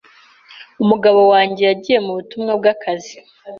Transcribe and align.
umugabo 0.83 1.21
wanjye 1.31 1.61
yagiye 1.69 1.99
mu 2.05 2.11
butumwa 2.17 2.51
bw’ 2.59 2.65
akazi 2.73 3.15